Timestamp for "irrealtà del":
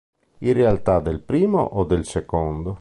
0.39-1.21